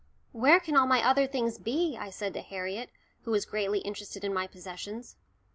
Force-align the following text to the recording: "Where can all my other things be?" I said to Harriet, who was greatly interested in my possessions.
"Where 0.31 0.59
can 0.59 0.75
all 0.75 0.87
my 0.87 1.07
other 1.07 1.27
things 1.27 1.59
be?" 1.59 1.95
I 1.95 2.09
said 2.09 2.33
to 2.33 2.41
Harriet, 2.41 2.89
who 3.21 3.29
was 3.29 3.45
greatly 3.45 3.81
interested 3.81 4.23
in 4.23 4.33
my 4.33 4.47
possessions. 4.47 5.15